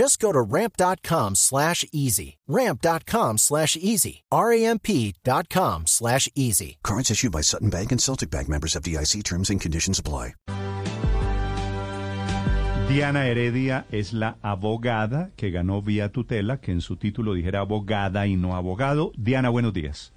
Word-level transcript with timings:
Just 0.00 0.18
go 0.18 0.32
to 0.32 0.40
ramp.com 0.40 1.34
slash 1.34 1.84
easy. 1.92 2.38
Ramp.com 2.48 3.36
slash 3.36 3.76
easy. 3.76 4.22
R-A-M-P.com 4.32 5.82
slash 5.86 6.26
easy. 6.34 6.78
Cards 6.82 7.10
issued 7.10 7.32
by 7.32 7.42
Sutton 7.42 7.68
Bank 7.68 7.92
and 7.92 8.00
Celtic 8.00 8.30
Bank 8.30 8.48
members 8.48 8.74
of 8.76 8.82
DIC 8.82 9.22
terms 9.24 9.50
and 9.50 9.60
conditions 9.60 9.98
apply. 9.98 10.32
Diana 12.88 13.26
Heredia 13.26 13.84
es 13.92 14.14
la 14.14 14.36
abogada 14.42 15.32
que 15.36 15.50
ganó 15.50 15.82
vía 15.82 16.08
tutela, 16.08 16.62
que 16.62 16.72
en 16.72 16.80
su 16.80 16.96
título 16.96 17.34
dijera 17.34 17.60
abogada 17.60 18.26
y 18.26 18.36
no 18.36 18.56
abogado. 18.56 19.12
Diana, 19.18 19.50
buenos 19.50 19.74
días. 19.74 20.14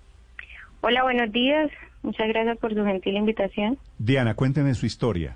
Hola, 0.79 1.03
buenos 1.03 1.29
días. 1.33 1.69
Muchas 2.03 2.29
gracias 2.29 2.57
por 2.57 2.73
su 2.73 2.85
gentil 2.85 3.17
invitación. 3.17 3.77
Diana, 3.97 4.33
cuénteme 4.35 4.75
su 4.75 4.85
historia. 4.85 5.33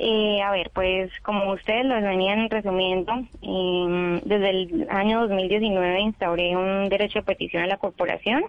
Eh, 0.00 0.40
a 0.42 0.52
ver, 0.52 0.70
pues 0.72 1.10
como 1.22 1.52
ustedes 1.52 1.84
lo 1.84 2.00
venían 2.00 2.48
resumiendo, 2.48 3.12
eh, 3.42 4.20
desde 4.24 4.50
el 4.50 4.86
año 4.90 5.20
2019 5.22 6.00
instauré 6.00 6.56
un 6.56 6.88
derecho 6.88 7.18
de 7.18 7.24
petición 7.24 7.64
a 7.64 7.66
la 7.66 7.78
corporación 7.78 8.44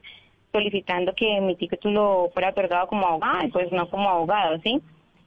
solicitando 0.51 1.13
que 1.15 1.41
mi 1.41 1.55
título 1.55 2.29
fuera 2.33 2.49
otorgado 2.49 2.87
como 2.87 3.07
abogada 3.07 3.45
y 3.45 3.51
pues 3.51 3.71
no 3.71 3.89
como 3.89 4.09
abogado, 4.09 4.59
¿sí? 4.61 4.79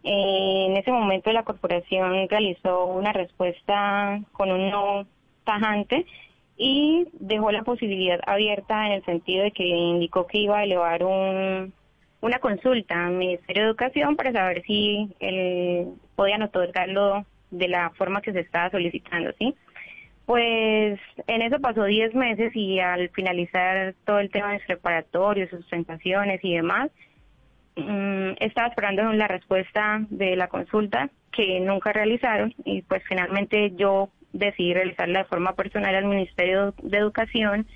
Eh, 0.05 0.67
en 0.69 0.77
ese 0.77 0.93
momento 0.93 1.33
la 1.33 1.45
corporación 1.45 2.28
realizó 2.28 2.87
una 2.87 3.12
respuesta 3.12 4.20
con 4.33 4.50
un 4.53 4.70
no 4.70 5.06
tajante 5.45 6.06
y 6.56 7.09
dejó 7.15 7.50
la 7.50 7.62
posibilidad 7.62 8.20
abierta 8.27 8.87
en 8.87 8.93
el 8.93 9.05
sentido 9.05 9.45
de 9.45 9.53
que 9.53 9.65
indicó 9.67 10.27
que 10.27 10.39
iba 10.39 10.59
a 10.59 10.65
elevar 10.65 11.05
un 11.05 11.73
una 12.20 12.39
consulta 12.39 13.06
al 13.06 13.15
Ministerio 13.15 13.65
de 13.65 13.69
Educación 13.70 14.17
para 14.17 14.33
saber 14.33 14.62
si 14.62 15.09
el, 15.19 15.89
podían 16.17 16.43
otorgarlo 16.43 17.25
de 17.51 17.69
la 17.69 17.91
forma 17.91 18.23
que 18.23 18.33
se 18.33 18.41
estaba 18.41 18.71
solicitando, 18.71 19.33
¿sí? 19.39 19.55
Pues 20.27 21.01
en 21.27 21.43
eso 21.43 21.59
pasó 21.61 21.85
10 21.85 22.15
meses 22.15 22.55
y 22.55 22.79
al 22.79 23.09
finalizar 23.11 23.95
todo 24.05 24.21
el 24.21 24.31
tema 24.31 24.53
de 24.53 24.61
preparatorios, 24.61 25.51
sustentaciones 25.51 26.41
y 26.43 26.55
demás, 26.55 26.91
mmm, 27.77 28.33
estaba 28.41 28.69
esperando 28.69 29.13
la 29.13 29.29
respuesta 29.29 30.05
de 30.11 30.37
la 30.37 30.49
consulta 30.49 31.11
que 31.33 31.61
nunca 31.61 31.93
realizaron 31.93 32.55
y 32.65 32.83
pues 32.83 33.03
finalmente 33.09 33.73
yo 33.75 34.11
decidí 34.33 34.75
realizarla 34.75 35.21
de 35.21 35.25
forma 35.25 35.55
personal 35.55 35.95
al 35.95 36.05
Ministerio 36.05 36.75
de 36.83 36.99
Educación 36.99 37.67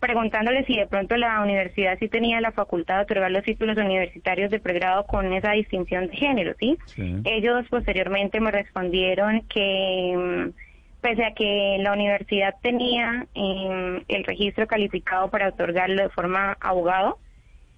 preguntándole 0.00 0.64
si 0.64 0.76
de 0.76 0.86
pronto 0.86 1.16
la 1.16 1.40
universidad 1.40 1.98
sí 1.98 2.08
tenía 2.08 2.40
la 2.40 2.52
facultad 2.52 2.96
de 2.96 3.02
otorgar 3.02 3.30
los 3.30 3.42
títulos 3.42 3.76
universitarios 3.76 4.50
de 4.50 4.60
pregrado 4.60 5.04
con 5.04 5.32
esa 5.32 5.52
distinción 5.52 6.08
de 6.08 6.16
género, 6.16 6.54
¿sí? 6.58 6.78
Ellos 7.24 7.66
posteriormente 7.68 8.40
me 8.40 8.50
respondieron 8.50 9.42
que 9.48 10.14
mm, 10.16 11.00
pese 11.00 11.24
a 11.24 11.34
que 11.34 11.78
la 11.80 11.92
universidad 11.92 12.54
tenía 12.62 13.26
eh, 13.34 14.02
el 14.08 14.24
registro 14.24 14.66
calificado 14.66 15.30
para 15.30 15.48
otorgarlo 15.48 16.02
de 16.02 16.08
forma 16.10 16.56
abogado, 16.60 17.18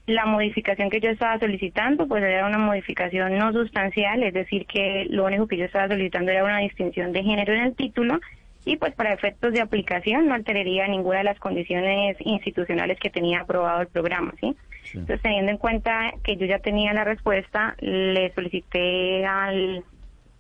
la 0.06 0.26
modificación 0.26 0.90
que 0.90 1.00
yo 1.00 1.10
estaba 1.10 1.38
solicitando 1.38 2.06
pues 2.06 2.22
era 2.22 2.46
una 2.46 2.58
modificación 2.58 3.38
no 3.38 3.52
sustancial, 3.52 4.22
es 4.22 4.34
decir, 4.34 4.66
que 4.66 5.06
lo 5.08 5.24
único 5.24 5.46
que 5.46 5.56
yo 5.56 5.64
estaba 5.64 5.88
solicitando 5.88 6.32
era 6.32 6.44
una 6.44 6.58
distinción 6.58 7.12
de 7.12 7.22
género 7.22 7.54
en 7.54 7.60
el 7.60 7.76
título 7.76 8.20
y 8.64 8.76
pues 8.76 8.94
para 8.94 9.12
efectos 9.12 9.52
de 9.52 9.60
aplicación 9.60 10.26
no 10.26 10.34
alteraría 10.34 10.86
ninguna 10.86 11.18
de 11.18 11.24
las 11.24 11.38
condiciones 11.38 12.16
institucionales 12.20 12.98
que 12.98 13.10
tenía 13.10 13.40
aprobado 13.40 13.80
el 13.80 13.88
programa, 13.88 14.34
¿sí? 14.40 14.54
Entonces, 14.92 15.22
teniendo 15.22 15.52
en 15.52 15.58
cuenta 15.58 16.12
que 16.22 16.36
yo 16.36 16.46
ya 16.46 16.58
tenía 16.58 16.92
la 16.92 17.04
respuesta, 17.04 17.76
le 17.80 18.32
solicité 18.34 19.24
al, 19.24 19.84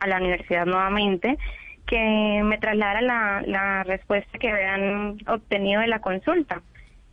a 0.00 0.06
la 0.06 0.16
universidad 0.18 0.66
nuevamente 0.66 1.38
que 1.86 2.42
me 2.44 2.58
trasladara 2.58 3.00
la, 3.00 3.42
la 3.46 3.82
respuesta 3.84 4.38
que 4.38 4.50
habían 4.50 5.18
obtenido 5.26 5.80
de 5.80 5.88
la 5.88 6.00
consulta. 6.00 6.62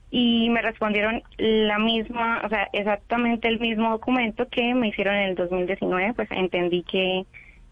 Y 0.09 0.49
me 0.51 0.61
respondieron 0.61 1.21
la 1.37 1.79
misma, 1.79 2.41
o 2.45 2.49
sea, 2.49 2.69
exactamente 2.71 3.47
el 3.47 3.59
mismo 3.59 3.89
documento 3.91 4.47
que 4.47 4.73
me 4.73 4.89
hicieron 4.89 5.15
en 5.15 5.29
el 5.29 5.35
2019, 5.35 6.13
pues 6.13 6.29
entendí 6.31 6.83
que 6.83 7.25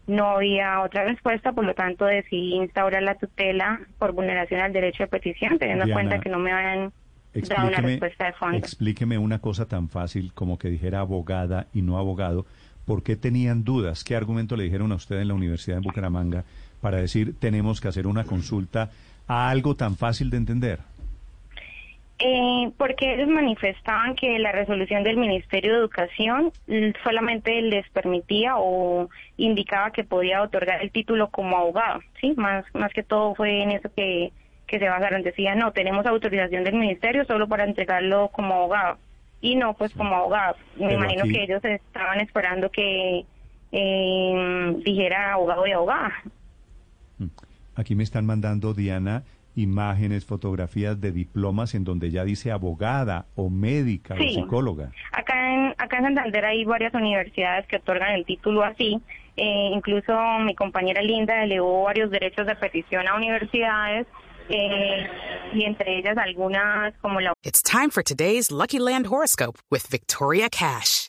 no 0.06 0.36
había 0.36 0.80
otra 0.80 1.04
respuesta, 1.04 1.52
por 1.52 1.64
lo 1.64 1.74
tanto 1.74 2.04
decidí 2.04 2.54
instaurar 2.54 3.02
la 3.02 3.16
tutela 3.16 3.80
por 3.98 4.12
vulneración 4.12 4.60
al 4.60 4.72
derecho 4.72 5.04
de 5.04 5.08
petición, 5.08 5.58
teniendo 5.58 5.84
en 5.84 5.92
cuenta 5.92 6.20
que 6.20 6.28
no 6.28 6.38
me 6.38 6.52
habían 6.52 6.92
dado 7.34 7.68
una 7.68 7.78
respuesta 7.78 8.26
de 8.26 8.32
fondo. 8.34 8.56
Explíqueme 8.56 9.18
una 9.18 9.40
cosa 9.40 9.66
tan 9.66 9.88
fácil 9.88 10.32
como 10.32 10.58
que 10.58 10.68
dijera 10.68 11.00
abogada 11.00 11.66
y 11.74 11.82
no 11.82 11.98
abogado. 11.98 12.46
¿Por 12.84 13.02
qué 13.02 13.16
tenían 13.16 13.64
dudas? 13.64 14.04
¿Qué 14.04 14.14
argumento 14.14 14.56
le 14.56 14.64
dijeron 14.64 14.92
a 14.92 14.94
usted 14.94 15.20
en 15.20 15.28
la 15.28 15.34
Universidad 15.34 15.78
de 15.78 15.82
Bucaramanga 15.82 16.44
para 16.80 16.98
decir 16.98 17.34
tenemos 17.38 17.80
que 17.80 17.88
hacer 17.88 18.06
una 18.06 18.24
consulta 18.24 18.90
a 19.26 19.50
algo 19.50 19.74
tan 19.74 19.96
fácil 19.96 20.30
de 20.30 20.36
entender? 20.36 20.80
Eh, 22.18 22.72
porque 22.78 23.12
ellos 23.12 23.28
manifestaban 23.28 24.14
que 24.14 24.38
la 24.38 24.50
resolución 24.50 25.02
del 25.02 25.18
Ministerio 25.18 25.72
de 25.72 25.78
Educación 25.80 26.50
solamente 27.04 27.60
les 27.60 27.86
permitía 27.90 28.54
o 28.56 29.10
indicaba 29.36 29.90
que 29.90 30.02
podía 30.02 30.40
otorgar 30.40 30.82
el 30.82 30.90
título 30.90 31.28
como 31.28 31.58
abogado, 31.58 32.00
sí, 32.18 32.32
más 32.34 32.64
más 32.74 32.90
que 32.94 33.02
todo 33.02 33.34
fue 33.34 33.62
en 33.62 33.72
eso 33.72 33.90
que 33.94 34.32
que 34.66 34.78
se 34.78 34.88
basaron. 34.88 35.22
Decía 35.22 35.54
no, 35.54 35.72
tenemos 35.72 36.06
autorización 36.06 36.64
del 36.64 36.76
Ministerio 36.76 37.26
solo 37.26 37.48
para 37.48 37.64
entregarlo 37.64 38.30
como 38.32 38.54
abogado 38.54 38.96
y 39.42 39.54
no 39.54 39.74
pues 39.74 39.92
como 39.92 40.16
abogado. 40.16 40.56
Me 40.76 40.94
imagino 40.94 41.24
que 41.24 41.42
ellos 41.42 41.62
estaban 41.64 42.20
esperando 42.20 42.70
que 42.70 43.26
eh, 43.72 44.74
dijera 44.84 45.34
abogado 45.34 45.66
y 45.66 45.72
abogada. 45.72 46.14
Mm. 47.18 47.26
Aquí 47.74 47.94
me 47.94 48.04
están 48.04 48.24
mandando 48.24 48.72
Diana 48.72 49.22
imágenes, 49.56 50.24
fotografías 50.24 51.00
de 51.00 51.10
diplomas 51.10 51.74
en 51.74 51.84
donde 51.84 52.10
ya 52.10 52.24
dice 52.24 52.52
abogada 52.52 53.26
o 53.34 53.50
médica 53.50 54.14
o 54.14 54.18
psicóloga. 54.18 54.92
Acá 55.12 55.54
en, 55.54 55.74
acá 55.78 55.98
en 55.98 56.04
Santander 56.04 56.44
hay 56.44 56.64
varias 56.64 56.94
universidades 56.94 57.66
que 57.66 57.76
otorgan 57.76 58.14
el 58.14 58.24
título 58.24 58.62
así. 58.62 59.00
Eh, 59.36 59.70
incluso 59.74 60.14
mi 60.40 60.54
compañera 60.54 61.02
Linda 61.02 61.42
elevó 61.42 61.84
varios 61.84 62.10
derechos 62.10 62.46
de 62.46 62.54
petición 62.54 63.06
a 63.08 63.16
universidades 63.16 64.06
eh, 64.48 65.06
y 65.52 65.64
entre 65.64 65.98
ellas 65.98 66.16
algunas 66.16 66.94
como 67.00 67.20
la... 67.20 67.32
It's 67.42 67.62
time 67.62 67.90
for 67.90 68.02
today's 68.02 68.50
Lucky 68.50 68.78
Land 68.78 69.06
horoscope 69.06 69.58
with 69.70 69.88
Victoria 69.90 70.48
Cash. 70.48 71.08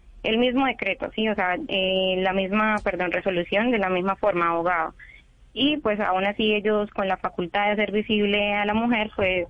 el 0.23 0.37
mismo 0.37 0.65
decreto, 0.65 1.09
sí, 1.15 1.27
o 1.27 1.35
sea, 1.35 1.57
eh, 1.67 2.15
la 2.19 2.33
misma, 2.33 2.77
perdón, 2.83 3.11
resolución 3.11 3.71
de 3.71 3.79
la 3.79 3.89
misma 3.89 4.15
forma, 4.15 4.49
abogado. 4.49 4.93
y 5.53 5.77
pues 5.77 5.99
aún 5.99 6.25
así 6.25 6.53
ellos 6.53 6.89
con 6.91 7.07
la 7.07 7.17
facultad 7.17 7.65
de 7.65 7.71
hacer 7.71 7.91
visible 7.91 8.53
a 8.53 8.65
la 8.65 8.73
mujer 8.73 9.11
pues 9.15 9.47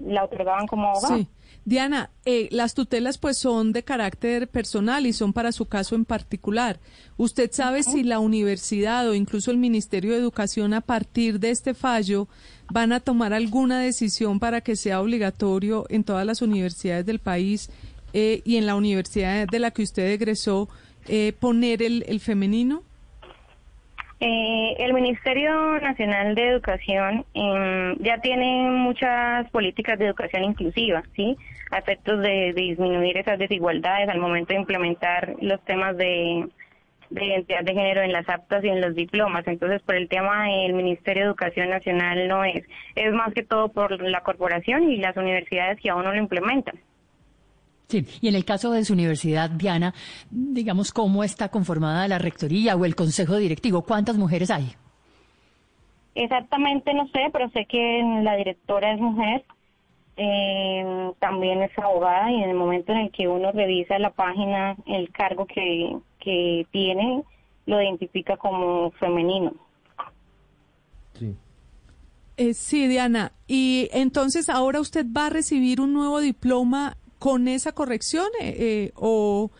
la 0.00 0.24
otorgaban 0.24 0.66
como 0.66 0.88
abogada. 0.88 1.16
Sí. 1.16 1.28
Diana, 1.68 2.08
eh, 2.24 2.48
las 2.50 2.72
tutelas 2.72 3.18
pues 3.18 3.36
son 3.36 3.72
de 3.72 3.82
carácter 3.82 4.48
personal 4.48 5.04
y 5.06 5.12
son 5.12 5.34
para 5.34 5.52
su 5.52 5.66
caso 5.66 5.96
en 5.96 6.06
particular. 6.06 6.80
¿Usted 7.18 7.50
sabe 7.52 7.82
si 7.82 8.04
la 8.04 8.20
universidad 8.20 9.06
o 9.06 9.14
incluso 9.14 9.50
el 9.50 9.58
Ministerio 9.58 10.12
de 10.12 10.18
Educación 10.18 10.72
a 10.72 10.80
partir 10.80 11.40
de 11.40 11.50
este 11.50 11.74
fallo 11.74 12.26
van 12.72 12.92
a 12.92 13.00
tomar 13.00 13.34
alguna 13.34 13.80
decisión 13.80 14.40
para 14.40 14.62
que 14.62 14.76
sea 14.76 15.00
obligatorio 15.02 15.84
en 15.90 16.04
todas 16.04 16.24
las 16.24 16.40
universidades 16.40 17.04
del 17.04 17.18
país 17.18 17.70
eh, 18.12 18.42
y 18.44 18.56
en 18.56 18.66
la 18.66 18.74
universidad 18.74 19.46
de 19.46 19.58
la 19.58 19.70
que 19.70 19.82
usted 19.82 20.10
egresó 20.10 20.68
eh, 21.08 21.32
poner 21.38 21.82
el, 21.82 22.04
el 22.08 22.20
femenino? 22.20 22.82
Eh, 24.20 24.74
el 24.78 24.94
Ministerio 24.94 25.78
Nacional 25.78 26.34
de 26.34 26.48
Educación 26.48 27.24
em, 27.34 27.96
ya 28.00 28.18
tiene 28.20 28.68
muchas 28.68 29.48
políticas 29.52 29.96
de 29.96 30.06
educación 30.06 30.42
inclusiva, 30.42 31.04
¿sí? 31.14 31.36
A 31.70 31.78
efectos 31.78 32.20
de, 32.20 32.52
disminuir 32.52 33.16
esas 33.16 33.38
desigualdades 33.38 34.08
al 34.08 34.18
momento 34.18 34.54
de 34.54 34.60
implementar 34.60 35.36
los 35.40 35.64
temas 35.64 35.96
de, 35.96 36.48
de 37.10 37.24
identidad 37.24 37.62
de 37.62 37.74
género 37.74 38.02
en 38.02 38.12
las 38.12 38.28
aptas 38.28 38.64
y 38.64 38.68
en 38.68 38.80
los 38.80 38.96
diplomas. 38.96 39.46
Entonces, 39.46 39.82
por 39.82 39.94
el 39.94 40.08
tema 40.08 40.48
del 40.48 40.72
Ministerio 40.72 41.22
de 41.22 41.28
Educación 41.28 41.70
Nacional 41.70 42.26
no 42.26 42.42
es. 42.42 42.64
Es 42.96 43.12
más 43.12 43.32
que 43.32 43.44
todo 43.44 43.68
por 43.68 44.02
la 44.02 44.22
corporación 44.22 44.90
y 44.90 44.96
las 44.96 45.16
universidades 45.16 45.78
que 45.80 45.90
aún 45.90 46.02
no 46.02 46.12
lo 46.12 46.18
implementan. 46.18 46.74
Sí, 47.88 48.04
y 48.20 48.28
en 48.28 48.34
el 48.34 48.44
caso 48.44 48.70
de 48.70 48.84
su 48.84 48.92
universidad, 48.92 49.48
Diana, 49.48 49.94
digamos, 50.30 50.92
¿cómo 50.92 51.24
está 51.24 51.48
conformada 51.48 52.06
la 52.06 52.18
rectoría 52.18 52.76
o 52.76 52.84
el 52.84 52.94
consejo 52.94 53.36
directivo? 53.36 53.82
¿Cuántas 53.82 54.18
mujeres 54.18 54.50
hay? 54.50 54.72
Exactamente 56.14 56.92
no 56.92 57.06
sé, 57.08 57.30
pero 57.32 57.48
sé 57.50 57.64
que 57.64 58.02
la 58.22 58.36
directora 58.36 58.92
es 58.92 59.00
mujer, 59.00 59.44
eh, 60.18 61.12
también 61.18 61.62
es 61.62 61.70
abogada 61.78 62.30
y 62.30 62.42
en 62.42 62.50
el 62.50 62.56
momento 62.56 62.92
en 62.92 62.98
el 62.98 63.10
que 63.10 63.26
uno 63.26 63.52
revisa 63.52 63.98
la 63.98 64.10
página, 64.10 64.76
el 64.86 65.10
cargo 65.10 65.46
que, 65.46 65.96
que 66.18 66.66
tiene 66.70 67.22
lo 67.64 67.80
identifica 67.80 68.36
como 68.36 68.90
femenino. 68.92 69.54
Sí. 71.14 71.34
Eh, 72.36 72.52
sí, 72.52 72.86
Diana. 72.86 73.32
Y 73.46 73.88
entonces 73.92 74.48
ahora 74.48 74.80
usted 74.80 75.06
va 75.06 75.26
a 75.26 75.30
recibir 75.30 75.80
un 75.80 75.94
nuevo 75.94 76.20
diploma 76.20 76.96
con 77.18 77.48
esa 77.48 77.72
corrección 77.72 78.26
eh, 78.40 78.54
eh, 78.58 78.92
o, 78.94 79.50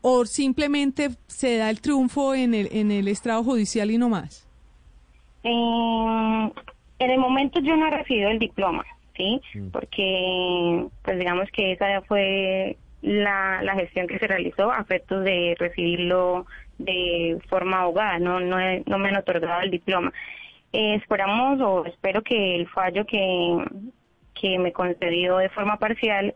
o 0.00 0.24
simplemente 0.24 1.10
se 1.26 1.56
da 1.56 1.70
el 1.70 1.80
triunfo 1.80 2.34
en 2.34 2.54
el, 2.54 2.68
en 2.72 2.90
el 2.90 3.08
estrado 3.08 3.42
judicial 3.44 3.90
y 3.90 3.98
no 3.98 4.08
más? 4.08 4.48
en 5.44 7.10
el 7.10 7.18
momento 7.18 7.58
yo 7.60 7.76
no 7.76 7.88
he 7.88 7.90
recibido 7.90 8.30
el 8.30 8.38
diploma, 8.38 8.84
¿sí? 9.16 9.40
Mm. 9.54 9.70
Porque, 9.70 10.86
pues 11.02 11.18
digamos 11.18 11.50
que 11.50 11.72
esa 11.72 12.00
fue 12.02 12.76
la, 13.02 13.60
la 13.62 13.74
gestión 13.74 14.06
que 14.06 14.20
se 14.20 14.28
realizó 14.28 14.70
a 14.70 14.80
efectos 14.80 15.24
de 15.24 15.56
recibirlo 15.58 16.46
de 16.78 17.38
forma 17.48 17.80
abogada, 17.80 18.18
no, 18.18 18.40
no, 18.40 18.56
no 18.86 18.98
me 18.98 19.08
han 19.08 19.16
otorgado 19.16 19.62
el 19.62 19.70
diploma. 19.70 20.12
Eh, 20.72 20.94
esperamos 20.94 21.60
o 21.60 21.84
espero 21.86 22.22
que 22.22 22.54
el 22.56 22.68
fallo 22.68 23.04
que, 23.04 23.64
que 24.34 24.58
me 24.58 24.72
concedió 24.72 25.38
de 25.38 25.50
forma 25.50 25.76
parcial 25.78 26.34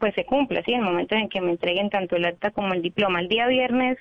pues 0.00 0.14
se 0.14 0.24
cumple, 0.24 0.64
¿sí? 0.64 0.72
En 0.72 0.80
el 0.80 0.86
momento 0.86 1.14
en 1.14 1.28
que 1.28 1.40
me 1.40 1.52
entreguen 1.52 1.90
tanto 1.90 2.16
el 2.16 2.24
acta 2.24 2.50
como 2.50 2.74
el 2.74 2.82
diploma. 2.82 3.20
El 3.20 3.28
día 3.28 3.46
viernes 3.46 3.98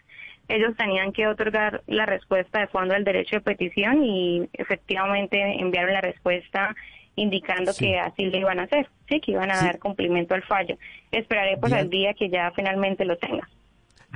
ellos 0.48 0.76
tenían 0.76 1.12
que 1.12 1.28
otorgar 1.28 1.84
la 1.86 2.08
respuesta 2.08 2.62
de 2.62 2.68
fondo 2.68 2.96
al 2.96 3.04
derecho 3.04 3.36
de 3.36 3.42
petición 3.42 4.04
y 4.04 4.50
efectivamente 4.54 5.40
enviaron 5.60 5.94
la 5.94 6.02
respuesta 6.02 6.76
indicando 7.16 7.74
que 7.78 8.00
así 8.00 8.26
lo 8.26 8.38
iban 8.38 8.60
a 8.60 8.64
hacer, 8.64 8.90
sí, 9.08 9.20
que 9.20 9.34
iban 9.34 9.52
a 9.52 9.58
dar 9.58 9.78
cumplimiento 9.78 10.34
al 10.34 10.44
fallo. 10.44 10.78
Esperaré 11.12 11.58
pues 11.58 11.74
al 11.74 11.90
día 11.90 12.14
que 12.14 12.30
ya 12.30 12.52
finalmente 12.56 13.06
lo 13.06 13.18
tenga. 13.18 13.48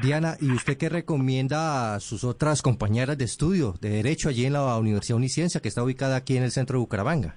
Diana, 0.01 0.38
¿y 0.41 0.50
usted 0.51 0.77
qué 0.77 0.89
recomienda 0.89 1.94
a 1.94 2.00
sus 2.00 2.24
otras 2.24 2.63
compañeras 2.63 3.18
de 3.18 3.25
estudio 3.25 3.75
de 3.80 3.89
Derecho 3.89 4.30
allí 4.30 4.45
en 4.45 4.53
la 4.53 4.75
Universidad 4.77 5.18
Uniciencia, 5.18 5.62
que 5.62 5.68
está 5.68 5.83
ubicada 5.83 6.15
aquí 6.15 6.35
en 6.35 6.44
el 6.44 6.51
centro 6.51 6.77
de 6.77 6.80
Bucaramanga? 6.80 7.35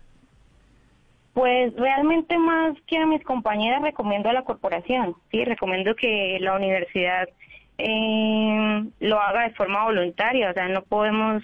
Pues 1.37 1.77
realmente 1.77 2.38
más 2.38 2.75
que 2.87 2.97
a 2.97 3.05
mis 3.05 3.23
compañeras 3.23 3.83
recomiendo 3.83 4.31
a 4.31 4.33
la 4.33 4.44
corporación, 4.44 5.15
sí, 5.31 5.44
recomiendo 5.44 5.94
que 5.94 6.38
la 6.41 6.56
universidad 6.56 7.29
eh, 7.77 8.85
lo 9.00 9.21
haga 9.21 9.43
de 9.43 9.55
forma 9.55 9.85
voluntaria, 9.85 10.49
o 10.49 10.55
sea, 10.55 10.67
no 10.69 10.81
podemos 10.81 11.43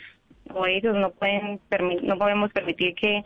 o 0.55 0.65
ellos 0.65 0.97
no 0.97 1.11
pueden 1.11 1.61
no 2.05 2.17
podemos 2.17 2.51
permitir 2.53 2.95
que 2.95 3.23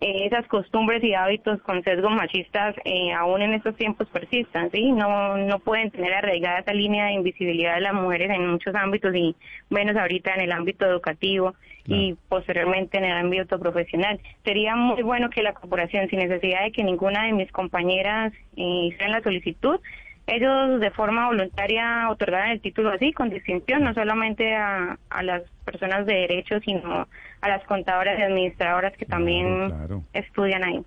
eh, 0.00 0.26
esas 0.26 0.46
costumbres 0.46 1.04
y 1.04 1.14
hábitos 1.14 1.60
con 1.62 1.82
sesgos 1.82 2.10
machistas 2.12 2.74
eh, 2.84 3.12
aún 3.12 3.42
en 3.42 3.52
estos 3.54 3.76
tiempos 3.76 4.08
persistan, 4.08 4.70
¿sí? 4.70 4.92
No, 4.92 5.36
no 5.36 5.58
pueden 5.58 5.90
tener 5.90 6.14
arraigada 6.14 6.60
esa 6.60 6.72
línea 6.72 7.06
de 7.06 7.12
invisibilidad 7.12 7.74
de 7.74 7.82
las 7.82 7.94
mujeres 7.94 8.30
en 8.30 8.46
muchos 8.46 8.74
ámbitos 8.74 9.14
y 9.14 9.36
menos 9.68 9.96
ahorita 9.96 10.34
en 10.34 10.40
el 10.40 10.52
ámbito 10.52 10.86
educativo 10.86 11.54
y 11.86 12.14
posteriormente 12.28 12.98
en 12.98 13.04
el 13.04 13.12
ámbito 13.12 13.58
profesional. 13.58 14.20
Sería 14.44 14.76
muy 14.76 15.02
bueno 15.02 15.28
que 15.28 15.42
la 15.42 15.54
corporación, 15.54 16.08
sin 16.08 16.20
necesidad 16.20 16.62
de 16.64 16.72
que 16.72 16.84
ninguna 16.84 17.26
de 17.26 17.32
mis 17.32 17.50
compañeras 17.52 18.32
eh, 18.56 18.88
hicieran 18.88 19.12
la 19.12 19.22
solicitud, 19.22 19.80
ellos 20.30 20.80
de 20.80 20.90
forma 20.90 21.26
voluntaria 21.26 22.08
otorgaran 22.10 22.52
el 22.52 22.60
título 22.60 22.90
así, 22.90 23.12
con 23.12 23.30
distinción, 23.30 23.84
no 23.84 23.92
solamente 23.94 24.54
a, 24.54 24.98
a 25.10 25.22
las 25.22 25.42
personas 25.64 26.06
de 26.06 26.14
derecho, 26.14 26.60
sino 26.60 27.08
a 27.40 27.48
las 27.48 27.64
contadoras 27.64 28.18
y 28.18 28.22
administradoras 28.22 28.96
que 28.96 29.06
también 29.06 29.70
claro. 29.70 30.04
estudian 30.12 30.64
ahí. 30.64 30.84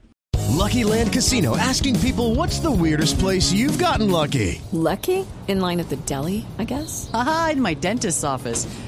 Lucky 0.50 0.84
Land 0.84 1.12
Casino, 1.12 1.58
asking 1.58 2.00
people 2.00 2.36
what's 2.36 2.60
the 2.60 2.72
weirdest 2.72 3.20
place 3.20 3.52
you've 3.52 3.78
gotten 3.78 4.10
lucky. 4.10 4.62
Lucky? 4.72 5.26
In 5.48 5.60
line 5.60 5.80
at 5.80 5.90
the 5.90 5.98
deli, 6.06 6.46
I 6.58 6.64
guess. 6.64 7.10
Aha, 7.14 7.50
in 7.54 7.62
my 7.62 7.74
dentist's 7.74 8.24
office. 8.24 8.68